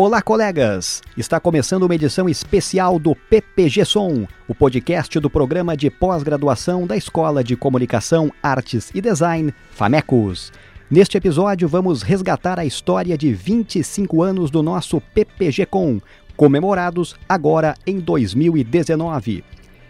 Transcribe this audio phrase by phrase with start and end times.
[0.00, 1.02] Olá, colegas!
[1.16, 6.96] Está começando uma edição especial do PPG Som, o podcast do programa de pós-graduação da
[6.96, 10.52] Escola de Comunicação, Artes e Design, FAMECOS.
[10.88, 16.00] Neste episódio, vamos resgatar a história de 25 anos do nosso PPG Com,
[16.36, 19.42] comemorados agora em 2019.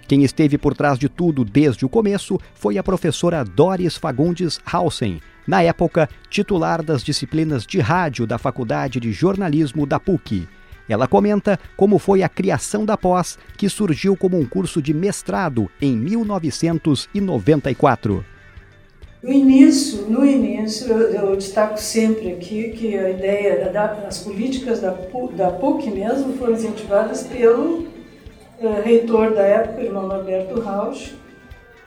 [0.08, 5.20] Quem esteve por trás de tudo desde o começo foi a professora Doris Fagundes Hausen,
[5.46, 10.48] na época titular das disciplinas de rádio da Faculdade de Jornalismo da PUC.
[10.88, 15.70] Ela comenta como foi a criação da pós, que surgiu como um curso de mestrado
[15.78, 18.24] em 1994.
[19.22, 24.96] No início, no início eu, eu destaco sempre aqui que a ideia das políticas da
[25.36, 27.97] da PUC mesmo foram incentivadas pelo
[28.60, 31.14] uh, reitor da época, irmão Alberto Rausch,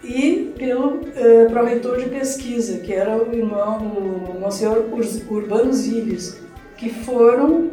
[0.03, 4.85] e pelo uh, pró-reitor de pesquisa, que era o irmão, o Monsenhor
[5.29, 6.41] Urbano Zilles,
[6.77, 7.69] que foram,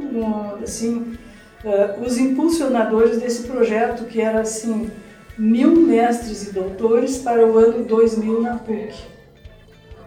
[0.63, 1.17] assim,
[1.65, 4.91] uh, os impulsionadores desse projeto, que era, assim,
[5.39, 8.93] mil mestres e doutores para o ano 2000 na PUC.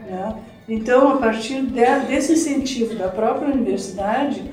[0.06, 0.36] Né?
[0.68, 4.44] Então, a partir de, desse incentivo da própria universidade,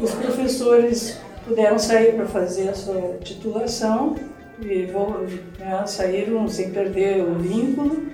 [0.00, 4.14] os professores puderam sair para fazer a sua titulação
[4.60, 4.86] e
[5.58, 8.06] né, saíram sem perder o vínculo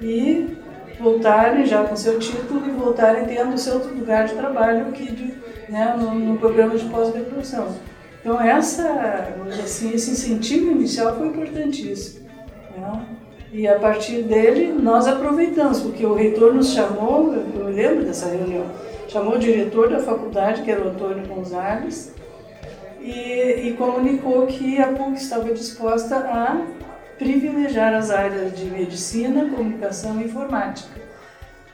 [0.00, 0.56] e
[0.98, 5.34] voltarem já com seu título e voltarem tendo seu lugar de trabalho aqui de,
[5.68, 7.68] né, no, no, programa de pós-graduação.
[8.20, 9.28] Então essa,
[9.62, 12.26] assim, esse incentivo inicial foi importantíssimo.
[12.76, 13.06] Né?
[13.52, 18.64] E a partir dele nós aproveitamos, porque o reitor nos chamou, eu lembro dessa reunião,
[19.08, 22.14] chamou o diretor da faculdade, que era o Antônio Gonzalez,
[23.02, 26.64] e, e comunicou que a PUC estava disposta a
[27.18, 31.00] privilegiar as áreas de medicina, comunicação e informática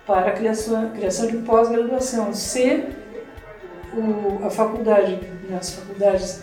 [0.07, 2.33] para a criação, criação de pós-graduação.
[2.33, 2.85] Se
[3.95, 5.21] o, a faculdade,
[5.59, 6.43] as faculdades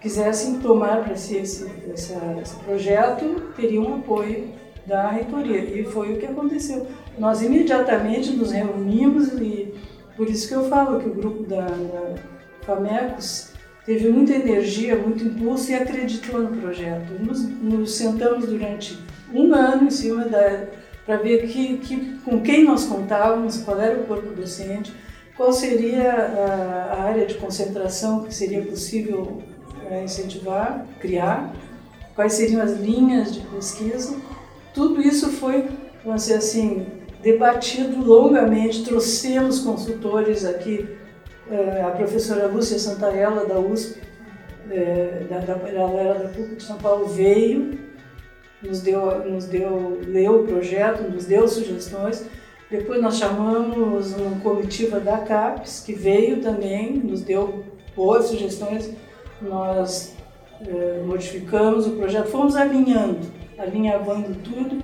[0.00, 4.50] quisessem tomar para si esse, esse, esse projeto, teriam um apoio
[4.84, 5.58] da reitoria.
[5.58, 6.86] E foi o que aconteceu.
[7.18, 9.74] Nós imediatamente nos reunimos e
[10.16, 12.14] por isso que eu falo que o grupo da, da
[12.62, 13.55] FAMECOS
[13.86, 17.12] teve muita energia, muito impulso e acreditou no projeto.
[17.20, 18.98] Nos, nos sentamos durante
[19.32, 20.66] um ano em cima da
[21.06, 24.92] para ver que, que, com quem nós contávamos, qual era o corpo docente,
[25.36, 29.40] qual seria a, a área de concentração que seria possível
[29.88, 31.54] é, incentivar, criar,
[32.16, 34.16] quais seriam as linhas de pesquisa.
[34.74, 35.68] Tudo isso foi,
[36.04, 36.86] vamos dizer assim,
[37.22, 40.88] debatido longamente, trouxemos consultores aqui
[41.86, 44.00] a professora Lúcia Santarella, da USP,
[44.70, 47.78] é, da, da, ela era da PUC de São Paulo, veio,
[48.62, 52.24] nos deu, nos deu, leu o projeto, nos deu sugestões.
[52.68, 57.64] Depois nós chamamos uma comitiva da CAPES, que veio também, nos deu
[57.94, 58.90] boas sugestões.
[59.40, 60.16] Nós
[60.66, 63.20] é, modificamos o projeto, fomos alinhando,
[63.56, 64.82] alinhavando tudo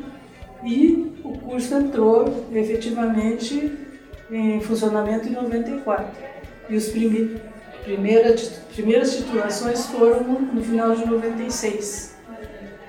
[0.65, 3.73] e o curso entrou efetivamente
[4.31, 6.33] em funcionamento em 94
[6.73, 7.39] e as prime,
[7.85, 8.63] primeiras,
[9.17, 12.17] titulações foram no final de 96.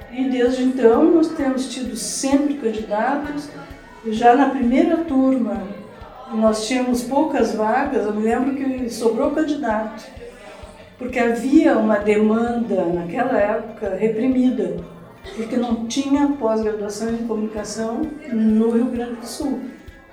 [0.10, 3.50] E desde então nós temos tido sempre candidatos.
[4.08, 5.62] Já na primeira turma
[6.34, 10.04] nós tínhamos poucas vagas, eu me lembro que sobrou candidato,
[10.98, 14.78] porque havia uma demanda naquela época reprimida,
[15.36, 18.02] porque não tinha pós-graduação em comunicação
[18.32, 19.60] no Rio Grande do Sul.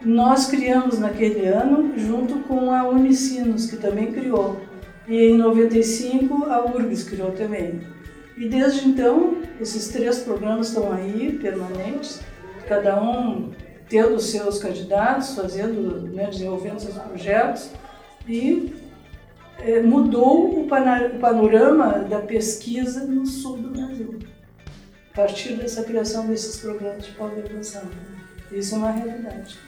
[0.02, 4.60] Nós criamos naquele ano, junto com a Unicinos, que também criou.
[5.06, 7.80] E em 95 a URGS criou também.
[8.36, 12.20] E desde então, esses três programas estão aí, permanentes,
[12.66, 13.50] cada um
[13.90, 17.70] tendo seus candidatos, fazendo, né, desenvolvendo seus projetos,
[18.26, 18.72] e
[19.58, 20.68] é, mudou o
[21.20, 24.18] panorama da pesquisa no sul do Brasil,
[25.12, 27.82] a partir dessa criação desses programas de pós-graduação.
[28.50, 29.58] Isso é uma realidade.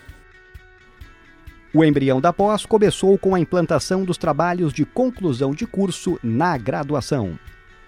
[1.74, 6.58] O embrião da pós começou com a implantação dos trabalhos de conclusão de curso na
[6.58, 7.38] graduação.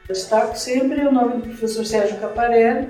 [0.08, 2.88] Destaco sempre o nome do professor Sérgio Caparelli,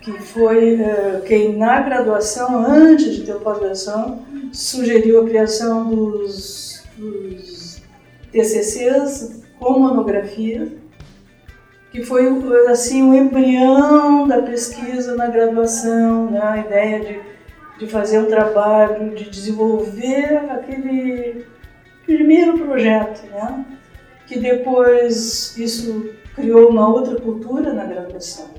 [0.00, 7.80] que foi uh, quem na graduação, antes de ter pós-graduação, sugeriu a criação dos, dos
[8.32, 10.66] TCCs com monografia,
[11.92, 12.26] que foi
[12.68, 16.40] assim o embrião da pesquisa na graduação, né?
[16.42, 17.31] a ideia de
[17.82, 21.44] de fazer um trabalho, de desenvolver aquele
[22.06, 23.66] primeiro projeto, né?
[24.26, 28.50] que depois isso criou uma outra cultura na graduação.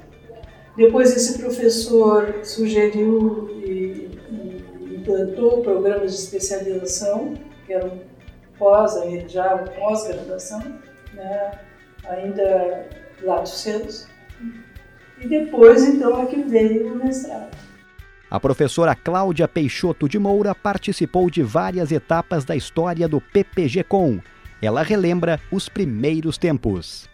[0.76, 4.10] Depois esse professor sugeriu e,
[4.92, 7.34] implantou programas de especialização,
[7.66, 8.02] que eram
[8.60, 8.94] pós,
[9.28, 10.62] já pós-graduação,
[11.14, 11.52] né?
[12.10, 12.90] ainda
[13.22, 14.08] lato sensu.
[15.22, 17.73] E depois, então, é que veio o mestrado.
[18.34, 24.20] A professora Cláudia Peixoto de Moura participou de várias etapas da história do PPG-Com.
[24.60, 27.08] Ela relembra os primeiros tempos.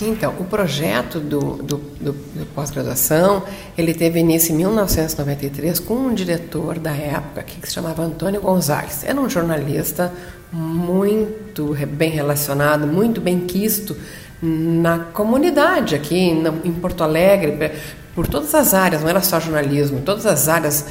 [0.00, 3.42] Então, o projeto do, do, do, do pós-graduação,
[3.76, 9.02] ele teve início em 1993 com um diretor da época que se chamava Antônio Gonzalez.
[9.02, 10.12] Era um jornalista
[10.52, 13.96] muito bem relacionado, muito bem quisto
[14.40, 16.16] na comunidade aqui
[16.64, 17.72] em Porto Alegre,
[18.14, 20.86] por todas as áreas, não era só jornalismo, todas as áreas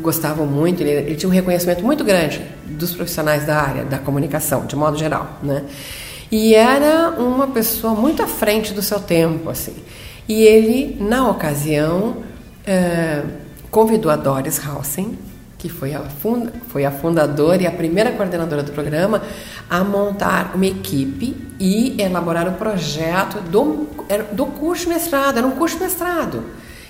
[0.00, 4.64] gostavam muito, ele, ele tinha um reconhecimento muito grande dos profissionais da área da comunicação,
[4.64, 5.64] de modo geral, né?
[6.30, 9.74] E era uma pessoa muito à frente do seu tempo, assim.
[10.28, 12.16] E ele, na ocasião,
[12.66, 13.22] é,
[13.70, 15.18] convidou a Doris Hausen,
[15.58, 19.22] que foi a, funda, foi a fundadora e a primeira coordenadora do programa,
[19.68, 23.86] a montar uma equipe e elaborar o um projeto do,
[24.32, 25.38] do curso mestrado.
[25.38, 26.44] Era um curso mestrado.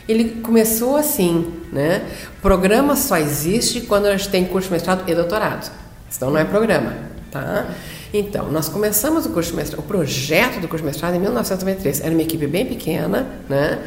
[0.08, 2.04] Ele começou assim, né?
[2.42, 5.70] Programa só existe quando a gente tem curso mestrado e doutorado.
[6.14, 6.94] Então não é programa,
[7.30, 7.66] tá?
[8.12, 12.00] Então, nós começamos o curso mestrado, o projeto do curso mestrado em 1993.
[12.00, 13.80] Era uma equipe bem pequena, né?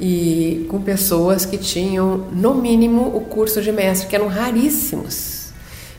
[0.00, 5.35] e com pessoas que tinham, no mínimo, o curso de mestre, que eram raríssimos.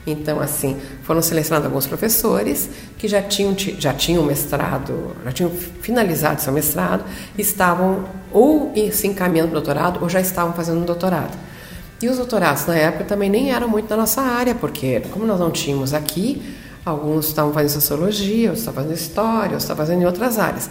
[0.07, 6.41] Então, assim, foram selecionados alguns professores que já tinham, já tinham mestrado, já tinham finalizado
[6.41, 7.03] seu mestrado,
[7.37, 11.37] estavam ou se encaminhando para o doutorado ou já estavam fazendo um doutorado.
[12.01, 15.39] E os doutorados na época também nem eram muito da nossa área, porque como nós
[15.39, 16.41] não tínhamos aqui,
[16.85, 20.69] alguns estavam fazendo sociologia, outros estavam fazendo história, outros estavam fazendo em outras áreas.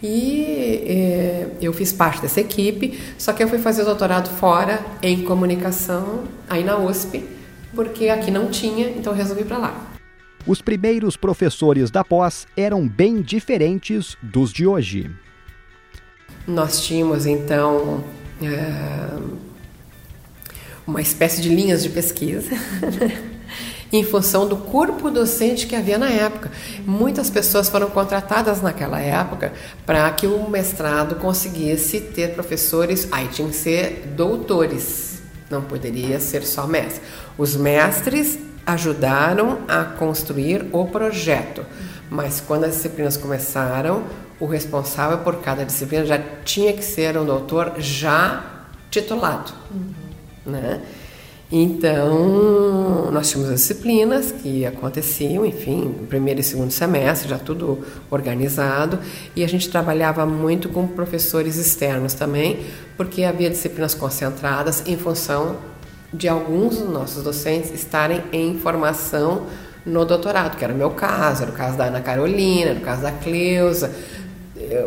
[0.00, 4.78] E é, eu fiz parte dessa equipe, só que eu fui fazer o doutorado fora
[5.02, 7.35] em comunicação, aí na USP,
[7.76, 9.86] porque aqui não tinha, então eu resolvi para lá.
[10.44, 15.10] Os primeiros professores da pós eram bem diferentes dos de hoje.
[16.46, 18.02] Nós tínhamos então
[18.42, 19.18] é,
[20.86, 22.50] uma espécie de linhas de pesquisa.
[23.92, 26.50] em função do corpo docente que havia na época.
[26.84, 29.52] Muitas pessoas foram contratadas naquela época
[29.84, 36.42] para que o mestrado conseguisse ter professores, aí tinha que ser doutores, não poderia ser
[36.42, 37.00] só mestre.
[37.38, 41.64] Os mestres ajudaram a construir o projeto,
[42.10, 44.02] mas quando as disciplinas começaram,
[44.40, 48.44] o responsável por cada disciplina já tinha que ser um doutor já
[48.90, 50.52] titulado, uhum.
[50.52, 50.82] né?
[51.50, 58.98] Então, nós tínhamos as disciplinas que aconteciam, enfim, primeiro e segundo semestre, já tudo organizado,
[59.34, 62.66] e a gente trabalhava muito com professores externos também,
[62.96, 65.56] porque havia disciplinas concentradas em função
[66.12, 69.46] de alguns dos nossos docentes estarem em formação
[69.84, 72.82] no doutorado, que era o meu caso, era o caso da Ana Carolina, era o
[72.82, 73.92] caso da Cleusa,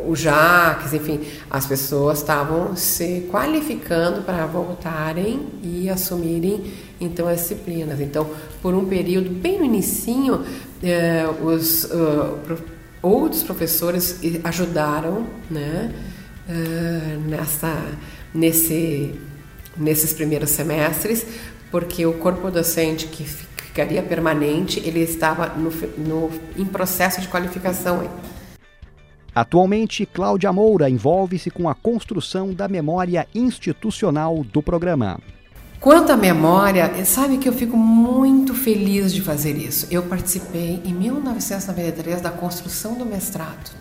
[0.05, 7.99] o Jaques, enfim, as pessoas estavam se qualificando para voltarem e assumirem então as disciplinas.
[7.99, 8.29] Então,
[8.61, 10.43] por um período bem no inicinho,
[10.83, 12.37] eh, os uh,
[13.01, 15.93] outros professores ajudaram, né,
[16.49, 17.81] uh, nessa,
[18.33, 19.13] nesse,
[19.79, 21.25] nesses primeiros semestres,
[21.71, 28.03] porque o corpo docente que ficaria permanente, ele estava no, no em processo de qualificação.
[29.33, 35.19] Atualmente, Cláudia Moura envolve-se com a construção da memória institucional do programa.
[35.79, 39.87] Quanto à memória, sabe que eu fico muito feliz de fazer isso.
[39.89, 43.71] Eu participei em 1993 da construção do mestrado.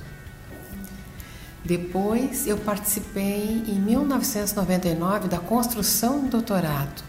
[1.65, 7.03] Depois, eu participei em 1999 da construção do doutorado.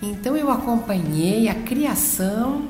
[0.00, 2.68] Então, eu acompanhei a criação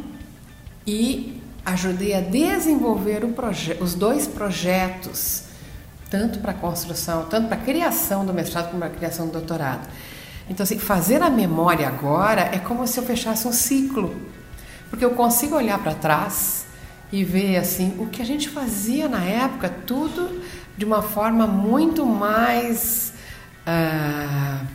[0.87, 3.23] e ajudei a desenvolver
[3.81, 5.43] os dois projetos,
[6.09, 9.33] tanto para a construção, tanto para a criação do mestrado como para a criação do
[9.33, 9.87] doutorado.
[10.49, 14.17] Então, assim, fazer a memória agora é como se eu fechasse um ciclo,
[14.89, 16.65] porque eu consigo olhar para trás
[17.11, 20.43] e ver assim o que a gente fazia na época, tudo
[20.77, 23.13] de uma forma muito mais
[23.67, 24.67] uh,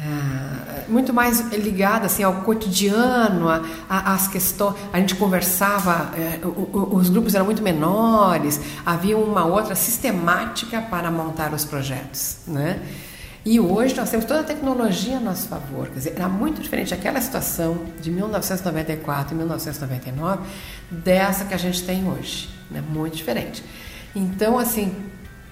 [0.00, 4.76] é, muito mais ligada assim ao cotidiano, a, a, às questões.
[4.92, 6.12] A gente conversava,
[6.44, 12.80] o, os grupos eram muito menores, havia uma outra sistemática para montar os projetos, né?
[13.44, 15.88] E hoje nós temos toda a tecnologia a nosso favor.
[15.88, 20.42] Quer dizer, era muito diferente aquela situação de 1994 e 1999
[20.90, 22.48] dessa que a gente tem hoje.
[22.70, 22.82] Né?
[22.86, 23.62] Muito diferente.
[24.14, 24.94] Então, assim,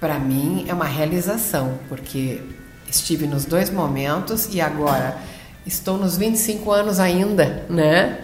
[0.00, 2.42] para mim é uma realização, porque
[2.88, 5.16] estive nos dois momentos e agora
[5.66, 8.20] estou nos 25 anos ainda, né?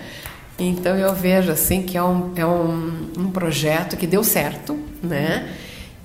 [0.59, 5.49] Então eu vejo assim que é um, é um, um projeto que deu certo, né?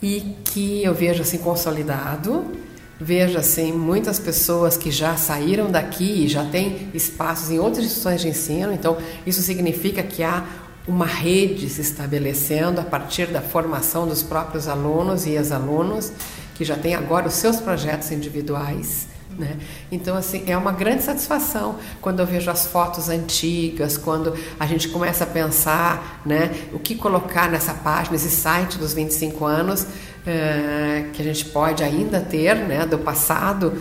[0.01, 2.56] E que eu vejo assim consolidado.
[2.99, 8.21] Vejo assim muitas pessoas que já saíram daqui e já têm espaços em outras instituições
[8.21, 8.73] de ensino.
[8.73, 10.43] Então isso significa que há
[10.87, 16.11] uma rede se estabelecendo a partir da formação dos próprios alunos e ex-alunos
[16.55, 19.07] que já têm agora os seus projetos individuais.
[19.37, 19.57] Né?
[19.91, 24.89] Então, assim, é uma grande satisfação quando eu vejo as fotos antigas, quando a gente
[24.89, 29.85] começa a pensar né, o que colocar nessa página, nesse site dos 25 anos,
[30.27, 33.73] é, que a gente pode ainda ter né, do passado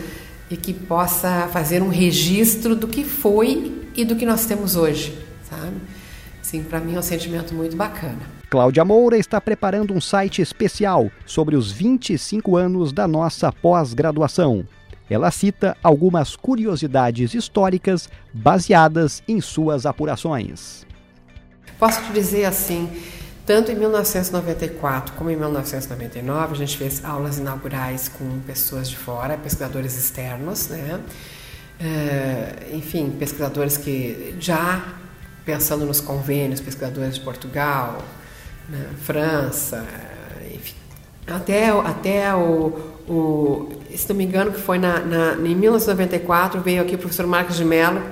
[0.50, 5.18] e que possa fazer um registro do que foi e do que nós temos hoje,
[5.42, 5.76] sabe?
[6.42, 8.20] Sim, para mim é um sentimento muito bacana.
[8.48, 14.64] Cláudia Moura está preparando um site especial sobre os 25 anos da nossa pós-graduação.
[15.10, 20.86] Ela cita algumas curiosidades históricas baseadas em suas apurações.
[21.78, 22.88] Posso te dizer assim,
[23.46, 29.36] tanto em 1994 como em 1999, a gente fez aulas inaugurais com pessoas de fora,
[29.36, 31.00] pesquisadores externos, né?
[31.78, 34.82] É, enfim, pesquisadores que já
[35.44, 38.02] pensando nos convênios, pesquisadores de Portugal,
[38.68, 39.86] né, França,
[40.52, 40.74] enfim,
[41.26, 42.72] até, até o,
[43.08, 47.26] o, se não me engano, que foi na, na, em 1994, veio aqui o professor
[47.26, 48.02] Marcos de Mello,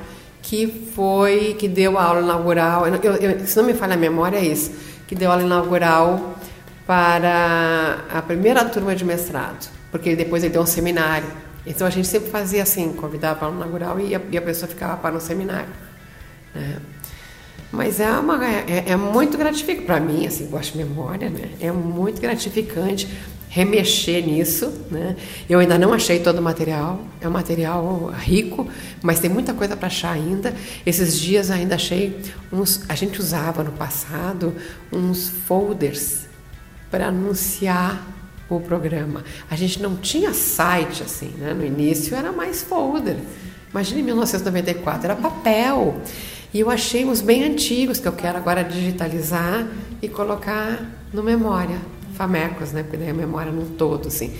[0.43, 4.37] que foi, que deu a aula inaugural, eu, eu, se não me falha a memória,
[4.37, 4.71] é isso,
[5.15, 6.35] que deu aula inaugural
[6.87, 11.29] para a primeira turma de mestrado, porque depois ele deu um seminário.
[11.65, 14.43] Então a gente sempre fazia assim, convidava para a aula inaugural e a, e a
[14.43, 15.69] pessoa ficava para um seminário.
[16.55, 16.77] Né?
[17.71, 21.51] Mas é, uma, é, é muito gratificante para mim, assim, gosto de memória, né?
[21.61, 23.09] É muito gratificante
[23.55, 25.15] remexer nisso, né?
[25.49, 28.69] Eu ainda não achei todo o material, é um material rico,
[29.01, 30.53] mas tem muita coisa para achar ainda.
[30.85, 32.19] Esses dias ainda achei
[32.53, 34.57] uns, a gente usava no passado
[34.93, 36.27] uns folders
[36.91, 38.05] para anunciar
[38.51, 39.23] o programa.
[39.49, 41.55] A gente não tinha site assim, né?
[41.55, 43.19] No início era mais folder.
[43.71, 46.03] Imagina em 1994, era papel.
[46.53, 49.65] E eu achei uns bem antigos que eu quero agora digitalizar
[50.03, 51.79] e colocar no memória.
[52.15, 52.83] Famecos, né?
[52.83, 54.33] Porque daí a memória num todo, assim.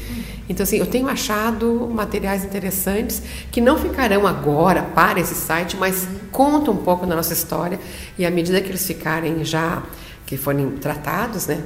[0.49, 6.07] Então, assim, eu tenho achado materiais interessantes que não ficarão agora para esse site, mas
[6.31, 7.79] contam um pouco da nossa história
[8.19, 9.83] e à medida que eles ficarem já,
[10.27, 11.63] que forem tratados, né?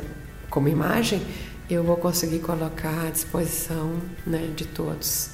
[0.48, 1.20] Como imagem,
[1.68, 3.92] eu vou conseguir colocar à disposição
[4.26, 5.30] né, de todos.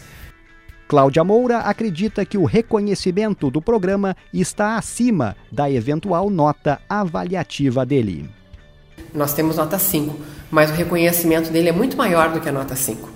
[0.89, 8.29] Cláudia Moura acredita que o reconhecimento do programa está acima da eventual nota avaliativa dele.
[9.15, 10.19] Nós temos nota 5,
[10.51, 13.09] mas o reconhecimento dele é muito maior do que a nota 5.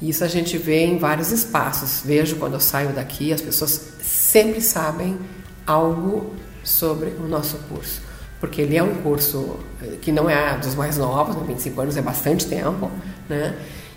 [0.00, 2.02] Isso a gente vê em vários espaços.
[2.04, 5.18] Vejo quando eu saio daqui, as pessoas sempre sabem
[5.66, 8.02] algo sobre o nosso curso.
[8.38, 11.42] Porque ele é um curso eh, que não é dos mais novos, né?
[11.46, 12.90] 25 anos é bastante tempo,
[13.28, 13.54] né?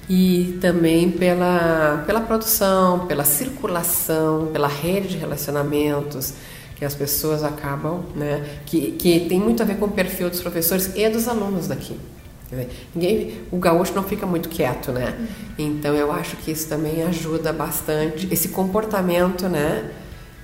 [0.10, 6.34] e também pela, pela produção, pela circulação, pela rede de relacionamentos
[6.80, 10.40] que as pessoas acabam, né, que, que tem muito a ver com o perfil dos
[10.40, 12.00] professores e dos alunos daqui.
[12.96, 15.14] Ninguém, o gaúcho não fica muito quieto, né?
[15.58, 18.28] Então eu acho que isso também ajuda bastante.
[18.32, 19.92] Esse comportamento, né,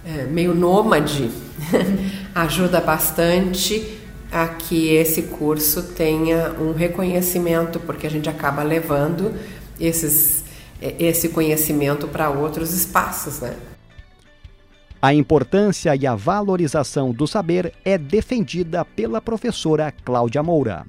[0.06, 1.32] é, meio nômade,
[2.36, 3.98] ajuda bastante
[4.32, 9.34] a que esse curso tenha um reconhecimento, porque a gente acaba levando
[9.80, 10.44] esses,
[10.82, 13.56] é, esse conhecimento para outros espaços, né?
[15.02, 20.86] A importância e a valorização do saber é defendida pela professora Cláudia Moura.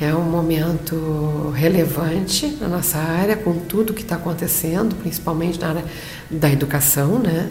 [0.00, 5.84] É um momento relevante na nossa área, com tudo que está acontecendo, principalmente na área
[6.30, 7.50] da educação, né?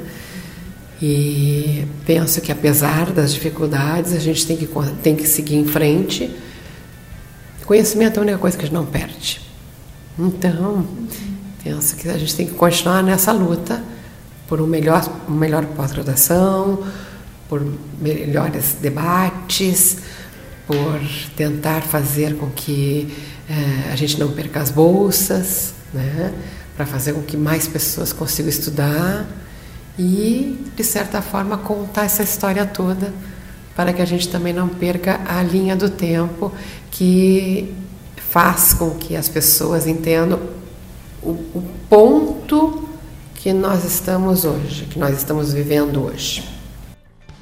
[1.02, 4.70] E penso que apesar das dificuldades, a gente tem que,
[5.02, 6.30] tem que seguir em frente.
[7.66, 9.42] Conhecimento é a única coisa que a gente não perde.
[10.18, 10.86] Então,
[11.64, 13.84] penso que a gente tem que continuar nessa luta
[14.48, 16.84] por um melhor, uma melhor pós-graduação,
[17.50, 17.66] por
[18.00, 19.98] melhores debates,
[20.68, 21.00] por
[21.36, 23.16] tentar fazer com que
[23.50, 26.34] eh, a gente não perca as bolsas, né?
[26.76, 29.26] para fazer com que mais pessoas consigam estudar
[29.98, 33.14] e, de certa forma, contar essa história toda
[33.76, 36.52] para que a gente também não perca a linha do tempo
[36.92, 37.74] que
[38.16, 40.40] faz com que as pessoas entendam
[41.22, 42.85] o, o ponto
[43.46, 46.44] que nós estamos hoje, que nós estamos vivendo hoje.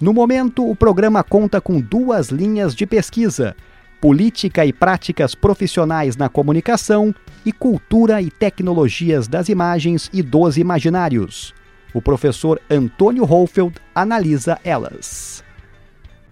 [0.01, 3.55] No momento, o programa conta com duas linhas de pesquisa:
[4.01, 11.53] Política e Práticas Profissionais na Comunicação e Cultura e Tecnologias das Imagens e dos Imaginários.
[11.93, 15.41] O professor Antônio Holfeld analisa elas.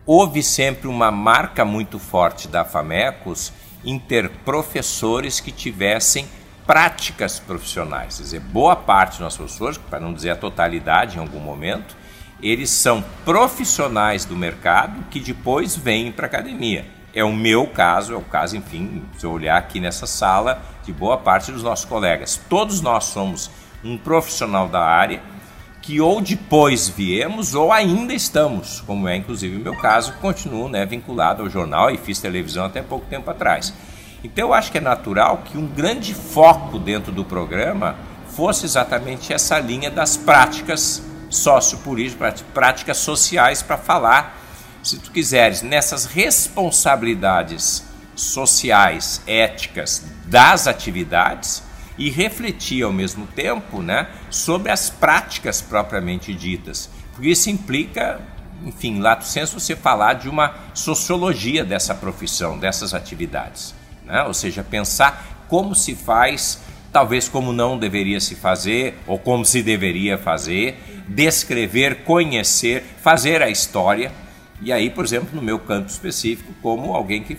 [0.06, 3.54] houve sempre uma marca muito forte da FAMECOS
[3.86, 6.28] em ter professores que tivessem
[6.65, 8.18] práticas profissionais.
[8.18, 11.96] Quer dizer, boa parte dos nossos professores, para não dizer a totalidade em algum momento,
[12.41, 16.86] eles são profissionais do mercado que depois vêm para a academia.
[17.13, 20.94] É o meu caso, é o caso, enfim, se eu olhar aqui nessa sala, de
[20.94, 22.39] boa parte dos nossos colegas.
[22.50, 23.51] Todos nós somos
[23.84, 25.22] um profissional da área
[25.82, 30.86] que ou depois viemos ou ainda estamos, como é inclusive o meu caso, continuo né,
[30.86, 33.74] vinculado ao jornal e fiz televisão até pouco tempo atrás.
[34.24, 37.96] Então eu acho que é natural que um grande foco dentro do programa
[38.36, 44.38] fosse exatamente essa linha das práticas sociopolíticas, práticas sociais para falar,
[44.84, 47.84] se tu quiseres, nessas responsabilidades
[48.16, 51.63] sociais, éticas das atividades
[51.98, 56.90] e refletir ao mesmo tempo né, sobre as práticas propriamente ditas.
[57.13, 58.20] Porque isso implica,
[58.63, 63.81] enfim, lato senso, você falar de uma sociologia dessa profissão, dessas atividades.
[64.12, 64.24] Né?
[64.24, 69.63] Ou seja, pensar como se faz, talvez como não deveria se fazer, ou como se
[69.63, 70.77] deveria fazer,
[71.08, 74.12] descrever, conhecer, fazer a história.
[74.62, 77.38] E aí, por exemplo, no meu campo específico, como alguém que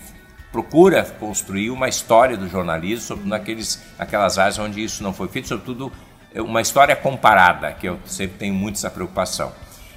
[0.50, 5.48] procura construir uma história do jornalismo, sobretudo naqueles, naquelas áreas onde isso não foi feito,
[5.48, 5.92] sobretudo
[6.34, 9.52] é, uma história comparada, que eu sempre tenho muito essa preocupação.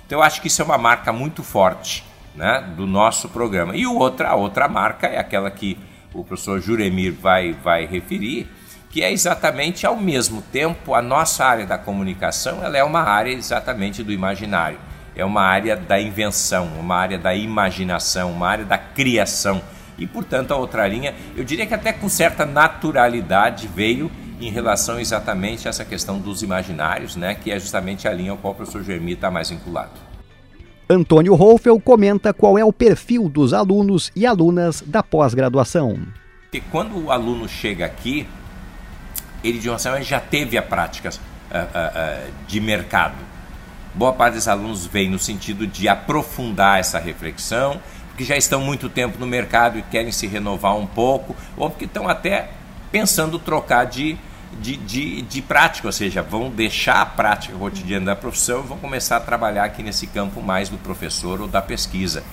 [0.05, 2.03] Então eu acho que isso é uma marca muito forte
[2.35, 3.75] né, do nosso programa.
[3.75, 5.77] E outra, a outra marca é aquela que
[6.15, 8.47] o professor Juremir vai, vai referir,
[8.89, 13.31] que é exatamente ao mesmo tempo a nossa área da comunicação, ela é uma área
[13.31, 14.79] exatamente do imaginário.
[15.15, 19.61] É uma área da invenção, uma área da imaginação, uma área da criação
[19.97, 24.99] e, portanto, a outra linha, eu diria que até com certa naturalidade veio em relação
[24.99, 28.55] exatamente a essa questão dos imaginários, né, que é justamente a linha ao qual o
[28.55, 30.14] professor Germi está mais vinculado.
[30.89, 35.97] Antônio Rolfel comenta qual é o perfil dos alunos e alunas da pós-graduação.
[36.53, 38.27] E quando o aluno chega aqui,
[39.43, 43.15] ele de uma certa já teve a prática uh, uh, de mercado.
[43.95, 47.81] Boa parte dos alunos vem no sentido de aprofundar essa reflexão
[48.15, 51.85] que já estão muito tempo no mercado e querem se renovar um pouco, ou porque
[51.85, 52.49] estão até
[52.91, 54.17] pensando trocar de,
[54.59, 58.77] de, de, de prática, ou seja, vão deixar a prática cotidiana da profissão e vão
[58.77, 62.23] começar a trabalhar aqui nesse campo mais do professor ou da pesquisa.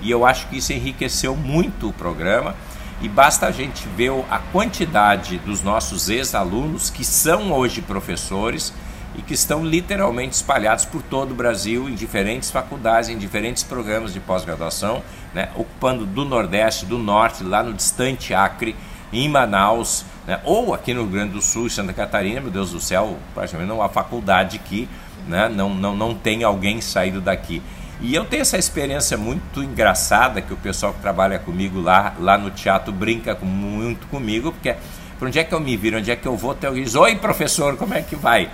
[0.00, 2.54] E eu acho que isso enriqueceu muito o programa.
[3.00, 8.72] E basta a gente ver a quantidade dos nossos ex-alunos que são hoje professores
[9.16, 14.12] e que estão literalmente espalhados por todo o Brasil, em diferentes faculdades, em diferentes programas
[14.12, 15.02] de pós-graduação,
[15.34, 18.76] né, ocupando do Nordeste, do Norte, lá no distante Acre,
[19.12, 22.80] em Manaus, né, ou aqui no Rio Grande do Sul, Santa Catarina, meu Deus do
[22.80, 24.88] céu, praticamente não há faculdade que
[25.28, 27.62] né, não, não, não tem alguém saído daqui.
[28.00, 32.36] E eu tenho essa experiência muito engraçada que o pessoal que trabalha comigo lá, lá
[32.36, 34.74] no teatro brinca muito comigo, porque
[35.18, 37.14] para onde é que eu me viro, onde é que eu vou, eu diz, oi
[37.14, 38.50] professor, como é que vai?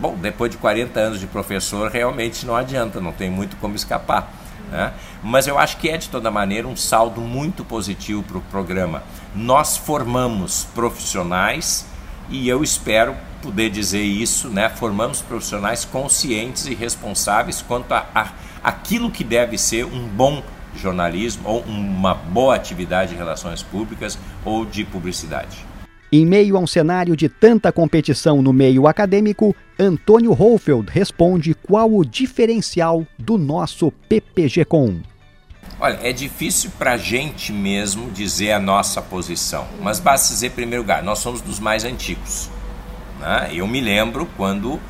[0.00, 4.32] Bom, depois de 40 anos de professor, realmente não adianta, não tem muito como escapar.
[4.70, 4.92] Né?
[5.22, 9.02] Mas eu acho que é de toda maneira um saldo muito positivo para o programa.
[9.34, 11.86] Nós formamos profissionais
[12.28, 14.68] e eu espero poder dizer isso, né?
[14.68, 18.28] Formamos profissionais conscientes e responsáveis quanto a, a
[18.62, 20.42] aquilo que deve ser um bom
[20.76, 25.69] jornalismo ou uma boa atividade de relações públicas ou de publicidade.
[26.12, 31.88] Em meio a um cenário de tanta competição no meio acadêmico, Antônio Holfeld responde qual
[31.88, 35.02] o diferencial do nosso PPG-Com.
[35.78, 40.50] Olha, é difícil para a gente mesmo dizer a nossa posição, mas basta dizer, em
[40.50, 42.50] primeiro lugar, nós somos dos mais antigos.
[43.20, 43.50] Né?
[43.54, 44.80] Eu me lembro quando uh, uh,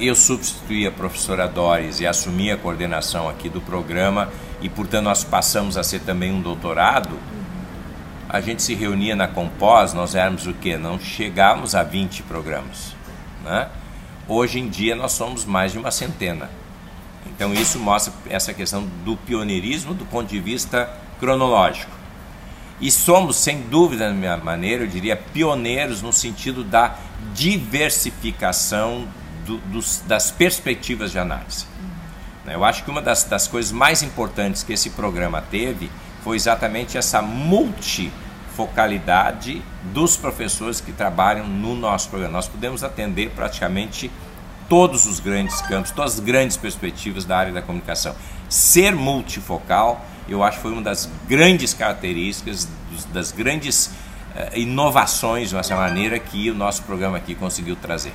[0.00, 4.30] eu substituí a professora Doris e assumi a coordenação aqui do programa,
[4.62, 7.18] e portanto nós passamos a ser também um doutorado
[8.32, 10.78] a gente se reunia na Compós, nós éramos o quê?
[10.78, 12.96] Não chegávamos a 20 programas.
[13.44, 13.68] Né?
[14.26, 16.48] Hoje em dia nós somos mais de uma centena.
[17.26, 20.90] Então isso mostra essa questão do pioneirismo do ponto de vista
[21.20, 21.92] cronológico.
[22.80, 26.96] E somos, sem dúvida, na minha maneira, eu diria, pioneiros no sentido da
[27.34, 29.06] diversificação
[29.44, 31.66] do, dos, das perspectivas de análise.
[32.46, 35.90] Eu acho que uma das, das coisas mais importantes que esse programa teve
[36.24, 37.20] foi exatamente essa
[38.52, 39.62] multifocalidade
[39.92, 42.34] dos professores que trabalham no nosso programa.
[42.34, 44.10] Nós podemos atender praticamente
[44.68, 48.14] todos os grandes campos, todas as grandes perspectivas da área da comunicação.
[48.48, 52.68] Ser multifocal, eu acho que foi uma das grandes características,
[53.12, 58.12] das grandes uh, inovações, dessa maneira, que o nosso programa aqui conseguiu trazer.